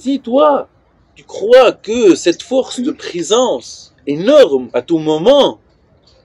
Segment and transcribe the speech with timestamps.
[0.00, 0.67] Si toi,
[1.15, 5.59] tu crois que cette force de présence énorme à tout moment,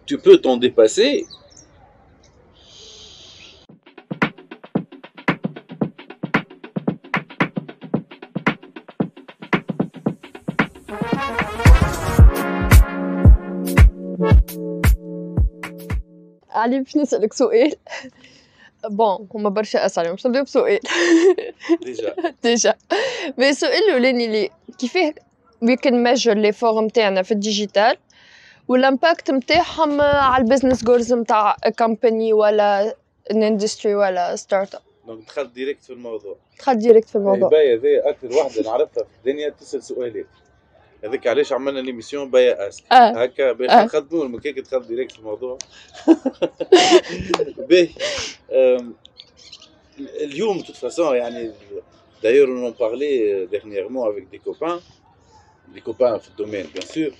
[0.07, 1.27] tu peux t'en dépasser,
[16.57, 17.73] علي باش نسألك سؤال
[18.89, 20.79] بون هما برشا أسئلة باش نبداو بسؤال
[21.83, 22.75] ديجا ديجا
[23.39, 25.15] مي السؤال الأولاني اللي كيفاه
[25.65, 27.97] can measure لي فور نتاعنا في الديجيتال
[28.69, 32.95] والامباكت نتاعهم على البيزنس جولز نتاع كومباني ولا
[33.31, 37.77] ان اندستري ولا ستارت اب دونك دخلت ديريكت في الموضوع دخلت ديريكت في الموضوع بايا
[37.77, 40.27] هذا أكثر واحدة نعرفها في الدنيا تسال سؤالات
[41.07, 42.83] هذاك علاش عملنا ليميسيون بيا أس.
[42.93, 43.23] آه.
[43.23, 43.85] هكا باش آه.
[43.85, 45.59] نخدموا المكاك تخدم ديريكت الموضوع.
[47.69, 47.89] باهي.
[49.99, 51.53] اليوم توت فاسون يعني
[52.23, 54.81] دايور نون بارلي ديرنييرمون افيك دي كوبان
[55.75, 57.11] دي كوبان في الدومين بيان سور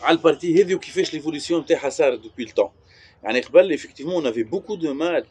[0.00, 2.70] على البارتي هذه وكيفاش ليفوليسيون تاعها صارت دوبي لو
[3.22, 5.24] يعني قبل افكتيفمون نافي بوكو دو مال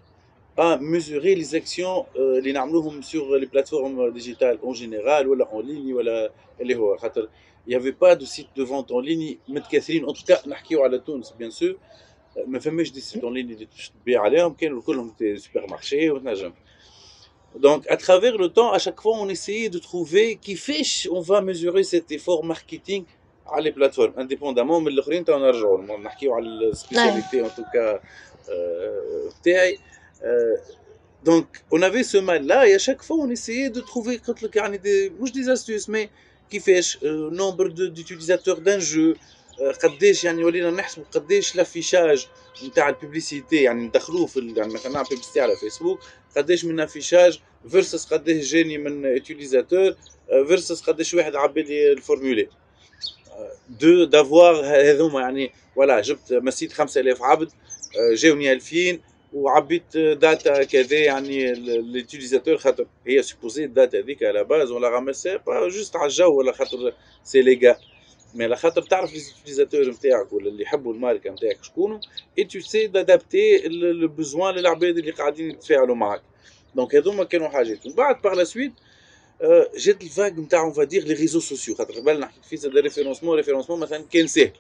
[0.58, 5.60] à mesurer les actions euh, اللي نعملوهم sur les plateformes digitales en général ولا en
[5.60, 7.28] ligne ولا اللي هو خاطر
[7.66, 10.82] il n'y avait pas de site de vente en ligne متكاثرين en tout cas نحكيو
[10.84, 11.74] على تونس bien sûr
[12.46, 16.10] ما فماش دي سيت en ligne اللي تش- تبيع عليهم كانوا كلهم دي سوبر مارشي
[16.10, 16.52] وتنجم
[17.66, 20.82] Donc, à travers le temps, à chaque fois, on essayait de trouver qui fait,
[21.18, 23.04] on va mesurer cet effort marketing
[23.46, 28.00] على les plateformes, indépendamment من الاخرين تو نرجعوا نحكيو على السبيشاليتي en tout cas
[28.48, 29.78] euh, تاعي
[30.24, 30.56] Euh,
[31.24, 34.56] donc, on avait ce mal-là et à chaque fois, on essayait de trouver قلت لك
[34.56, 36.08] يعني des, مش des astuces, mais
[36.50, 39.16] كيفاش euh, nombre de- d'utilisateurs d'un jeu
[39.60, 42.26] euh, قداش يعني ولينا نحسبوا قداش لافيشاج
[42.64, 46.00] نتاع الببليسيتي يعني ندخلوه في ال- يعني مثلا نعمل ببليسيتي على فيسبوك
[46.36, 49.94] قداش من افيشاج فيرسس قداش جاني من اتيليزاتور
[50.48, 52.48] فيرسس قداش واحد عبي لي الفورمولي
[53.68, 57.48] دو دافوار هذوما يعني ولا جبت مسيت 5000 عبد
[57.98, 59.00] آه، جاوني 2000
[59.33, 65.67] وعبيت داتا كذا يعني ليتيليزاتور خاطر هي سيبوزي الداتا هذيك على باز ولا رامسي با
[65.67, 67.75] جوست على الجو ولا خاطر سي ليغا
[68.35, 71.99] مي على خاطر تعرف ليزيتيليزاتور نتاعك ولا اللي يحبوا الماركة نتاعك شكونهم
[72.37, 76.21] اي تو سي دادابتي البوزوان للعباد اللي قاعدين يتفاعلوا معك
[76.75, 77.85] دونك هذوما كانوا حاجات.
[77.85, 78.71] ومن بعد باغ لا سويت
[79.77, 84.03] جات الفاج نتاع اون فادير لي ريزو سوسيو خاطر قبل حكيت في ريفيرونسمون ريفيرونسمون مثلا
[84.11, 84.51] كان ساهل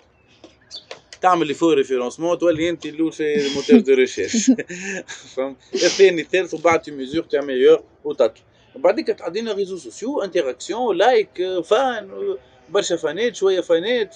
[1.21, 4.51] تعمل لي فور ريفيرونسمون تولي أنت الأول في موتور دو ريشيرش.
[5.35, 8.33] فهمت؟ الثاني الثالث وبعد تو ميزور تو ميور وتطلع
[8.75, 12.37] وبعديك تعدينا ريزو سوسيو انتراكسيون لايك فان
[12.69, 14.15] برشا فانات شوية فانات.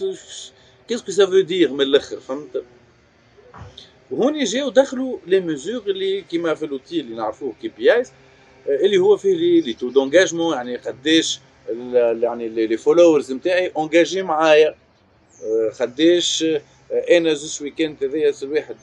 [0.88, 2.64] كيسكو سا فو دير من الأخر؟ فهمت؟
[4.12, 8.12] وهون جاو دخلوا لي ميزور اللي كيما في الاوتي اللي نعرفوه كي بي ايز
[8.68, 11.40] اللي هو فيه لي لي تو دونجاجمون يعني قداش
[12.22, 14.76] يعني لي فولورز نتاعي اونجاجي معايا.
[15.44, 16.46] آه، قداش
[16.94, 18.78] أنا زوز ويكند هذايا الواحد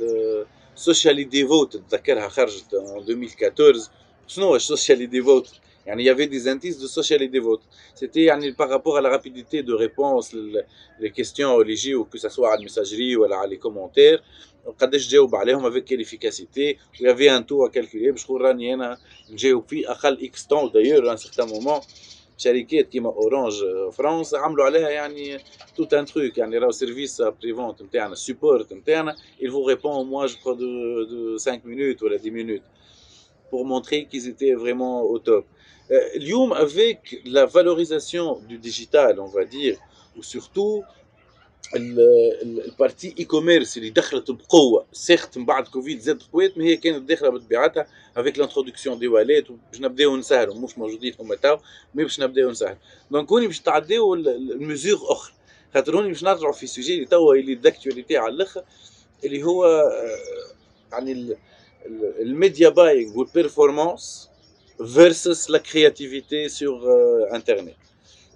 [0.75, 3.91] سوشيالي ديفوت تذكرها خرجت 2014
[4.26, 5.50] شنو هو سوشيالي ديفوت
[5.87, 7.60] يعني يافي دي انتيس دو سوشيالي ديفوت
[7.94, 10.34] سيتي يعني بارابور على رابيديتي دو ريبونس
[11.00, 14.22] لي كيستيون لي جي أو كو سوا على الميساجري ولا على لي كومونتير
[14.78, 18.98] قداش جاوب عليهم افيك كاليفيكاسيتي ويافي ان تو كالكولي باش نقول راني أنا
[19.31, 21.81] نجاوب في أقل إكس تون دايور ان سيغتان مومون
[22.40, 23.53] شركات كيما اورانج
[23.91, 29.16] فرنسا عملوا عليها يعني tout un truc يعني راهو سيرفيس بري فونت نتاعنا السبورت نتاعنا
[29.41, 32.63] il vous répond au moins je crois de, de 5 minutes ولا 10 minutes
[33.51, 35.46] pour montrer qu'ils étaient vraiment au top.
[35.91, 39.78] Euh, اليوم avec la valorisation du digital on va dire
[40.18, 40.98] ou surtout ال- ال-
[41.76, 47.08] البارتي اي كوميرس اللي دخلت بقوة سيخت من بعد كوفيد زادت قوات ما هي كانت
[47.08, 47.86] داخلة بطبيعتها
[48.16, 51.56] افيك لانتروداكسيون دي واليت باش نبداو نسهلوا مش موجودين هما تو
[51.94, 52.76] مي باش نبداو نسهلوا
[53.10, 55.34] دونك هوني باش تعداو ال- ال- المزور أخرى.
[55.75, 58.62] خاطر هوني باش نرجعوا في سوجي اللي توا اللي داكتواليتي على الأخر
[59.25, 60.16] اللي هو آه،
[60.92, 61.36] يعني ال-
[61.86, 64.30] ال- الميديا باينغ والبيرفورمانس
[65.48, 67.80] la créativité sur euh, internet.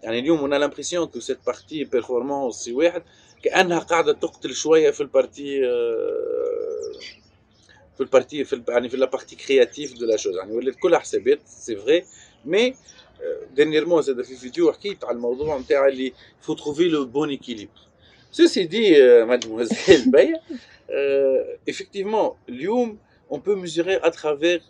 [0.04, 3.04] يعني اليوم on a l'impression que cette partie performance واحد
[3.44, 7.00] كانها قاعده تقتل شويه في البارتي آه،
[7.96, 11.40] في البارتي في الب- يعني في لابارتي كرياتيف دو لا شوز يعني ولات كلها حسابات
[11.48, 12.06] سي فري
[12.46, 12.76] مي
[13.56, 17.72] دينيرمون زاد في فيديو حكيت على الموضوع نتاع اللي فو تروفي لو بون ايكيليبر
[18.32, 20.42] سوسي دي مادموزيل بايا
[21.72, 22.98] effectivement اليوم
[23.32, 24.62] on peut mesurer à travers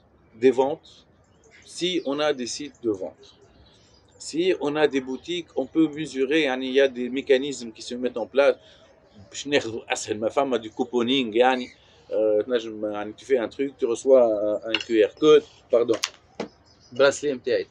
[0.42, 0.90] des ventes
[1.66, 3.26] si on a des sites de vente
[4.25, 7.83] Si on a des boutiques, on peut mesurer, hein, il y a des mécanismes qui
[7.83, 8.57] se mettent en place.
[9.87, 11.39] Ah, ma femme a du couponing,
[12.11, 12.43] euh,
[13.19, 14.25] tu fais un truc, tu reçois
[14.65, 15.97] un QR code, pardon,
[16.91, 17.39] bracelet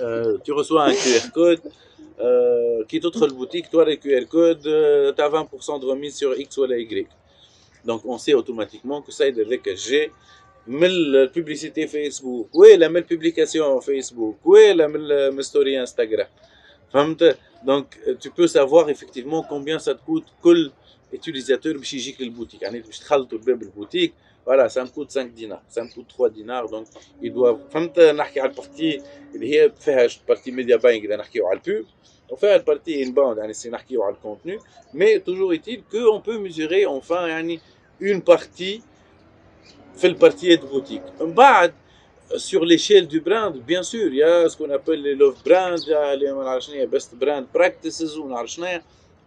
[0.00, 1.62] euh, tu reçois un QR code,
[2.18, 6.36] euh, quitte autre boutique, toi le QR code, euh, tu as 20% de remise sur
[6.36, 7.06] X ou la Y.
[7.84, 9.76] Donc on sait automatiquement que ça est des que
[11.33, 16.27] publicité Facebook, oui, la même publication Facebook, oui, la story Instagram.
[17.65, 17.87] Donc
[18.19, 20.71] tu peux savoir effectivement combien ça te coûte كل
[21.13, 24.13] utilisateur باش يجيك للبوتيك يعني باش تخلطوا الباب البوتيك
[24.47, 26.85] voilà, ça me coûte 5 dinars, ça me coûte 3 dinars, donc
[27.21, 27.59] ils doivent.
[27.71, 29.01] فهمت نحكي على البارتي
[29.35, 31.85] اللي هي فيها بارتي ميديا باينغ اذا نحكيو على البوب
[32.29, 34.59] وفيها البارتي انباوند يعني سي نحكيو على الكونتenu
[34.93, 37.59] mais toujours est-il qu'on peut mesurer enfin يعني
[38.01, 38.81] une partie
[39.99, 41.21] في البارتي de boutique.
[41.21, 41.73] من بعد
[42.37, 45.77] sur l'échelle du brand, bien sûr, il y a ce qu'on appelle les love brands,
[45.77, 48.17] il y a les best brand practices,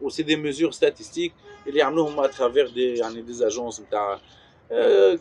[0.00, 1.34] ou c'est des mesures statistiques,
[1.66, 4.20] اللي يعملوهم à travers des, يعني des agences نتاع
[4.70, 5.16] euh,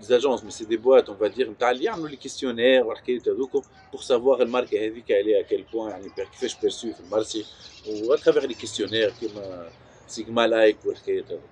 [0.00, 3.62] des agences, mais c'est des boîtes, on va dire, اللي يعملوا les questionnaires والحكايات هذوكم
[3.92, 7.44] pour savoir الماركة هذيك elle est à quel point يعني كيفاش perçue في المارشي
[7.88, 9.68] و à travers les questionnaires كيما
[10.06, 11.51] سيجما لايك والحكايات هذوك.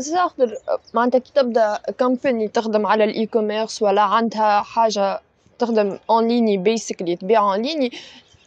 [0.00, 0.54] تقدر
[0.94, 5.20] معناتها كي تبدأ كومباني تخدم على الاي كوميرس ولا عندها حاجة
[5.58, 7.92] تخدم اون ليني بيسكلي تبيع اون ليني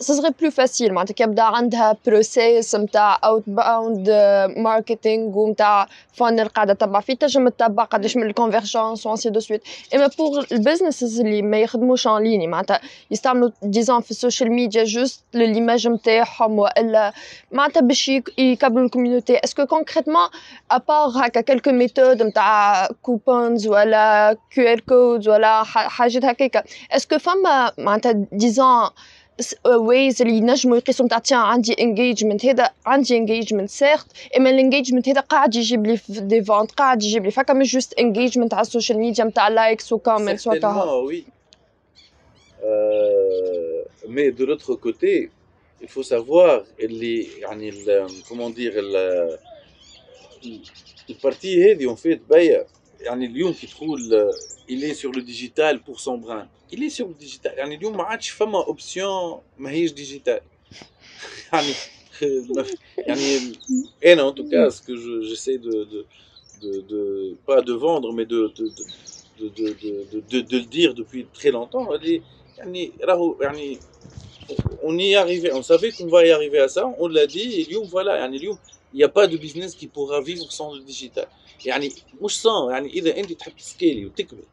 [0.01, 4.09] سا سغي بلو فاسيل معناتها كيبدا عندها بروسيس نتاع اوت باوند
[4.57, 9.63] ماركتينغ ونتاع فانل قاعدة تبع فيه تنجم تتبع قداش من الكونفرجنس وانسي دو سويت
[9.95, 12.81] اما بوغ البزنسز اللي ما يخدموش اون ليني معناتها
[13.11, 17.13] يستعملوا ديزون في السوشيال ميديا جوست لليماج نتاعهم والا
[17.51, 20.27] معناتها باش يكبروا الكوميونيتي اسكو كونكريتمون
[20.71, 27.71] ابار هكا كلكو ميثود نتاع كوبونز ولا كيو ار كودز ولا حاجات هكاكا اسكو فما
[27.77, 28.89] معناتها ديزون
[29.66, 35.20] ويز اللي ينجموا يقيسوا نتاع تيان عندي انجيجمنت هذا عندي انجيجمنت سيرت اما الانجيجمنت هذا
[35.20, 39.24] قاعد يجيب لي دي فونت قاعد يجيب لي فكا مش جوست انجيجمنت على السوشيال ميديا
[39.24, 41.24] نتاع لايكس وكومنتس وكذا oui.
[42.62, 45.30] Euh, mais de l'autre côté,
[45.80, 47.72] il faut savoir, les, يعني
[48.28, 48.72] comment dire,
[51.10, 52.66] البارتي هذه en fait باهيه
[53.00, 54.32] يعني اليوم كي تقول
[54.68, 57.96] il est sur le digital pour son brand il est sur le digital يعني اليوم
[57.96, 60.40] ما عادش فما اوبسيون ماهيش ديجيتال
[61.52, 61.72] يعني
[62.98, 63.52] يعني
[64.04, 64.94] انا en tout cas ce que
[65.28, 66.06] j'essaie de, de,
[66.62, 68.64] de, de pas de vendre mais de de,
[69.38, 69.66] de, de,
[70.12, 71.88] de, de, de le dire depuis très longtemps
[72.58, 73.78] يعني راهو يعني
[74.82, 77.60] on y est arrivé on savait qu'on va y arriver à ça on l'a dit
[77.60, 78.58] et اليوم voilà يعني اليوم
[78.93, 81.27] il n'y a pas de business qui pourra vivre sans le digital.
[81.65, 81.91] يعني
[82.21, 84.43] مش sans يعني اذا انت تحب تسكيلي وتكبر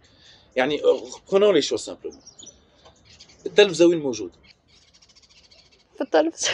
[0.57, 0.79] يعني
[1.31, 2.49] prenons les choses simplement.
[3.47, 4.31] التلفزه وين موجود؟
[5.97, 6.53] في التلفزة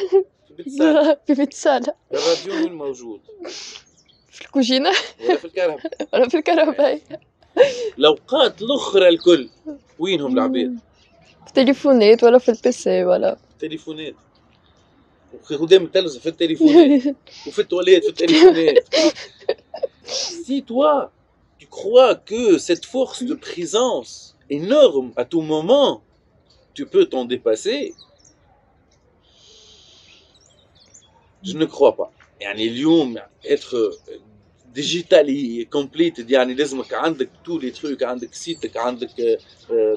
[1.27, 3.21] في بيت السالة الراديو وين موجود؟
[4.31, 4.91] في الكوجينة
[5.21, 7.03] ولا في الكهرباء ولا في الكهرباء
[7.99, 9.51] الأوقات الأخرى الكل
[9.99, 10.79] وينهم العباد؟
[11.43, 14.15] في التليفونات ولا في البيسي ولا التليفونات
[15.50, 17.16] قدام التلفزة في التليفونات
[17.48, 18.88] وفي التواليت في التليفونات
[20.06, 21.12] Si toi,
[21.60, 26.02] tu crois que cette force de présence énorme à tout moment,
[26.74, 27.94] tu peux t'en dépasser,
[31.44, 32.12] je ne crois pas.
[32.42, 33.94] يعني اليوم être
[34.76, 39.40] digitally complete يعني لازمك عندك tous les trucs عندك سيتك عندك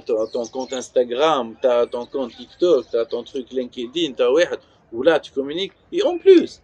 [0.07, 4.59] ton compte Instagram t'as ton compte TikTok t'as ton truc LinkedIn t'as واحد
[4.92, 5.74] où là tu communiques.
[5.92, 6.62] Et en plus,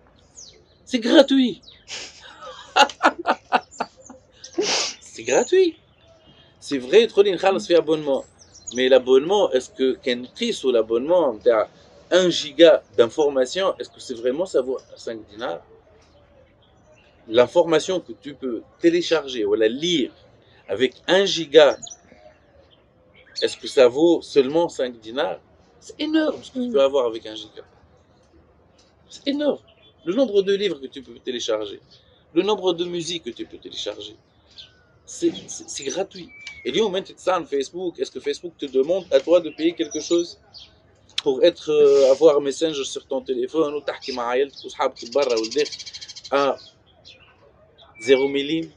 [0.86, 1.62] c'est gratuit.
[5.02, 5.78] c'est gratuit.
[6.60, 8.24] C'est vrai, Trolin se fait abonnement.
[8.76, 10.28] Mais l'abonnement, est-ce que Ken
[10.64, 11.70] ou l'abonnement, tu as
[12.12, 15.62] 1 giga d'information, est-ce que c'est vraiment ça vaut 5 dinars?
[17.28, 20.12] L'information que tu peux télécharger ou la lire
[20.68, 21.78] avec 1 giga,
[23.42, 25.40] est-ce que ça vaut seulement 5 dinars?
[25.80, 26.72] C'est énorme ce que tu mm.
[26.72, 27.64] peux avoir avec 1 giga.
[29.13, 29.61] C'est énorme.
[30.05, 31.81] Le nombre de livres que tu peux télécharger,
[32.35, 34.17] le nombre de musiques que tu peux télécharger
[35.09, 36.29] c'est gratuit.
[36.65, 39.73] Et du moment tu te Facebook, est-ce que Facebook te demande à toi de payer
[39.73, 40.39] quelque chose
[41.23, 45.35] pour être euh, avoir un message sur ton téléphone ou تحكي مع عائلتك وصحابك برا
[45.35, 45.79] والداخل
[46.33, 46.57] à
[48.01, 48.71] 0 millim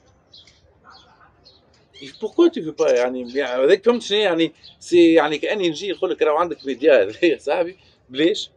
[2.20, 6.22] pourquoi tu veux pas يعني هذاك فهمت شنو يعني سي يعني كاني نجي نقول لك
[6.22, 7.78] راه عندك ميديا هذايا صاحبي
[8.10, 8.50] بلاش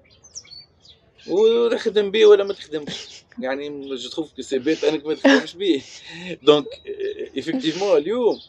[1.29, 3.23] وتخدم بيه ولا ما تخدمش.
[3.39, 5.81] يعني جو تروف كو سي بيت أنك ما تفهمش بيه.
[6.43, 6.65] دونك
[7.37, 8.39] ايفيكتيفمون اليوم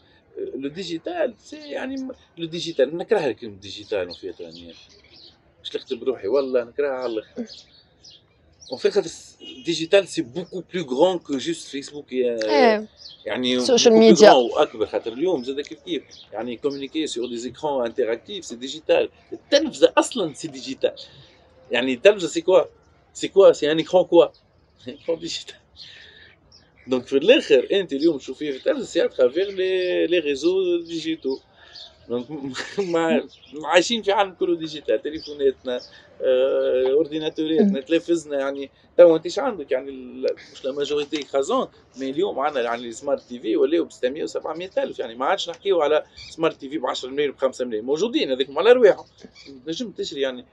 [0.54, 2.08] لو ديجيتال سي يعني
[2.38, 4.74] لو ديجيتال نكره كلمه ديجيتال في يعني
[5.58, 6.28] باش نخدم بروحي.
[6.28, 7.44] والله نكرهها على الأخر.
[8.72, 8.94] En fait,
[9.70, 12.06] digital, c'est beaucoup plus grand que juste Facebook.
[12.12, 12.88] Et, euh, إيه
[13.26, 14.20] يعني media.
[14.20, 19.08] grand واكبر خاطر اليوم زاد كيف كيف؟ يعني كومونيكي سور دي زيكرون انتراكتيف سي ديجيتال
[19.32, 20.92] التلفزه أصلا سي ديجيتال
[21.70, 22.62] يعني التلفزه سي كوا؟
[23.12, 24.26] سي كوا؟ سي ان ايكرون كوا؟
[24.88, 25.54] ايكرون ديجيتال.
[26.86, 31.38] دونك في الآخر أنت اليوم تشوفيه في التلفزه سي اترافير لي لي ريزو ديجيتو
[32.08, 32.26] دونك
[32.78, 33.22] مع
[33.64, 35.02] عايشين في عالم كله ديجيتال.
[35.02, 35.80] تليفوناتنا
[36.22, 39.90] آه، اورديناتوراتنا تلفزنا يعني تو انت عندك يعني
[40.52, 44.26] مش لا ماجوريتي اكرازون مي اليوم عندنا يعني السمارت تي في ولاو ب 600 و
[44.26, 44.98] 700 ألف.
[44.98, 47.84] يعني ما عادش نحكيو على سمارت تي في ب 10 ملايين ب 5 ملايين.
[47.84, 49.06] موجودين هذيكم على رواحهم
[49.66, 50.44] نجم تشري يعني.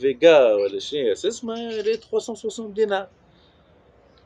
[0.00, 3.08] فيجا ولا شنو اسمها ل 360 دينار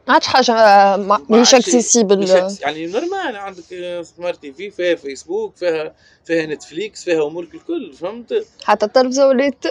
[0.08, 2.22] ما عادش حاجة ما- ما ماهيش اكسيسيبل
[2.62, 3.62] يعني نورمال عندك
[4.02, 5.94] سمارت تي في فيها فيسبوك فيها
[6.24, 9.64] فيها نتفليكس فيها امورك الكل فهمت؟ حتى التلفزه ولات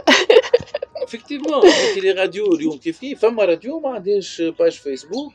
[1.04, 1.62] افكتيفمون
[1.98, 5.34] لي راديو اليوم كيف كيف؟ فما راديو ما عندهاش باج فيسبوك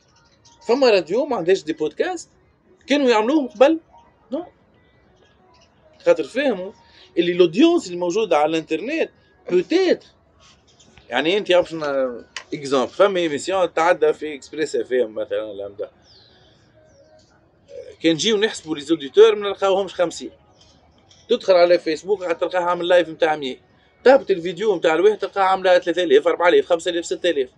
[0.69, 2.29] فما راديو ما عندهاش دي بودكاست
[2.87, 3.79] كانوا يعملوهم قبل؟
[4.33, 4.45] نو
[6.07, 6.73] خاطر فهموا
[7.19, 9.11] اللي الاودينس اللي موجوده على الإنترنت
[9.50, 10.07] بوتيتر
[11.08, 11.75] يعني أنت عارف
[12.54, 15.90] اكزومبل فما ايميسيون تعدى في اكسبريس اف ام مثلا لامدا
[18.02, 20.30] كان نجيو نحسبوا لي زوديتور ما نلقاوهمش 50
[21.28, 23.56] تدخل على فيسبوك تلقاه عامل لايف نتاع 100
[24.04, 27.50] تهبط الفيديو نتاع الواحد تلقاه عامله 3000 4000 5000 6000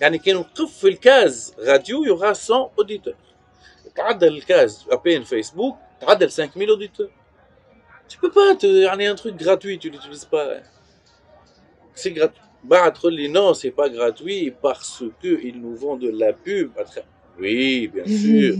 [0.00, 3.14] يعني كان وقف في الكاز راديو يوغا 100 اوديتور
[3.96, 7.10] تعدى الكاز أبين فيسبوك تعدى 5000 اوديتور
[8.10, 10.46] Tu peux pas te, يعني un truc gratuit, tu l'utilises pas.
[11.94, 12.42] C'est gratuit.
[12.64, 16.72] non, c'est pas gratuit parce qu'ils nous vendent de la pub.
[17.38, 18.56] Oui, bien sûr.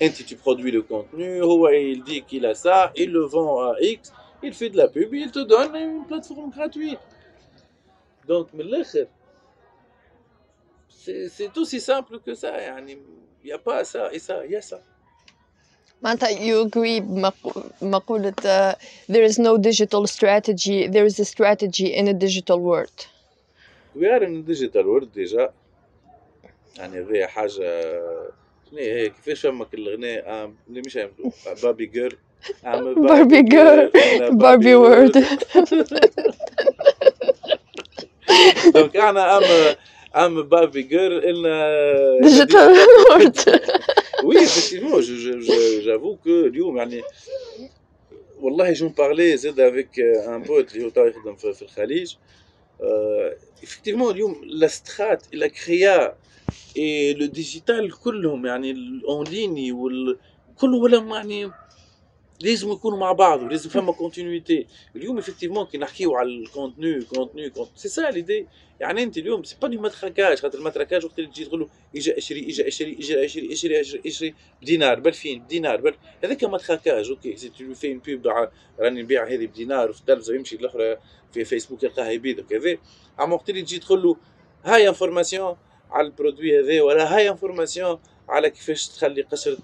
[0.00, 1.40] Ainsi, tu produis le contenu,
[1.72, 4.12] il dit qu'il a ça, il le vend à X,
[4.42, 6.98] il fait de la pub, il te donne une plateforme gratuite.
[8.28, 8.48] Donc,
[10.88, 12.52] c'est aussi simple que ça.
[12.54, 12.84] Hein.
[12.86, 12.98] Il
[13.44, 14.82] n'y a pas ça et ça, il y a ça.
[16.01, 18.75] معناتها you agree بمق- بمقولة uh,
[19.11, 22.97] there is no digital strategy there is a strategy in a digital world
[23.95, 25.49] We are in the digital world déjà.
[26.77, 27.49] يعني هذه حاجة
[28.69, 31.31] شنو هي هي كيفاش فمك الغناء آم، اللي مش يعملوا
[31.63, 32.17] بابي جير
[33.11, 33.81] Barbie girl,
[34.43, 35.15] Barbie world.
[38.73, 39.43] دونك احنا ام
[40.15, 41.77] ام بابي جير إلنا
[42.23, 42.75] digital
[43.09, 43.59] world
[44.25, 47.01] Oui, effectivement, je- je- je- j'avoue que اليوم يعني
[48.41, 52.15] والله جو بارلي زاد افيك ان بوت اللي هو تو يخدم في في الخليج
[53.63, 56.17] افكتيفمون اليوم لا سترات لا كريا
[56.77, 60.19] اي لو ديجيتال كلهم يعني الاون ليني وال
[60.55, 61.53] كله ولا يعني
[62.40, 64.66] لازم يكونوا مع بعض ولازم فما كونتينيتي
[64.96, 68.46] اليوم افكتيفمون كي نحكيو على الكونتوني كونتوني سي سا ليدي
[68.80, 72.18] يعني أنت اليوم سي با دو ماتراكاج خاطر الماتراكاج وقت اللي تجي تقول له إجا
[72.18, 77.36] اشري إجا اشري إجا اشري اشري اشري, اشري بدينار بألفين بدينار بل هذاك ماتراكاج أوكي
[77.36, 80.96] سي تو في بوب راني نبيع هذه بدينار في التلفزه يمشي الاخرى
[81.32, 82.76] في فيسبوك يلقاها يبيض وكذا
[83.20, 84.16] أما وقت اللي تجي تقول له
[84.64, 85.56] هاي انفورماسيون
[85.90, 89.58] على البرودوي هذا ولا هاي انفورماسيون على كيفاش تخلي قشرة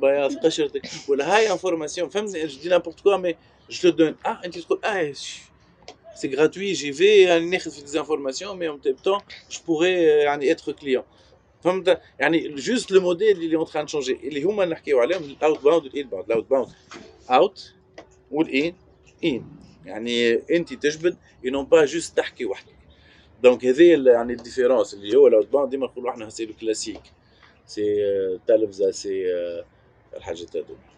[0.00, 3.34] بياض قشرتك ولا هاي انفورماسيون فهمتني جو دي نابورت كوا مي
[3.70, 5.12] جو لو دون اه انت تقول اه
[6.14, 10.24] سي gratuit j'y vais يعني ناخذ في ديزانفورماسيون مي en même temps je pourrais euh,
[10.24, 11.04] يعني être client
[11.64, 15.84] فهمت يعني جوست لو موديل اللي اون تران شونجي اللي هما نحكيو عليهم الاوت باوند
[15.84, 16.68] والان باوند الاوت باوند
[17.30, 17.72] اوت
[18.30, 18.74] والان
[19.24, 19.44] ان
[19.84, 22.76] يعني انت تجبد ينون با جوست تحكي وحدك
[23.42, 27.00] دونك هذه ال- يعني الديفيرونس اللي هو الاوت باوند ديما نقولوا احنا سي لو كلاسيك
[27.66, 27.82] سي
[28.34, 29.64] التلفزه سي آه،
[30.17, 30.90] الحاجات هذوما